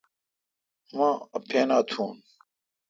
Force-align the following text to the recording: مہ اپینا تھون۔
مہ 0.95 1.09
اپینا 1.37 1.77
تھون۔ 1.89 2.15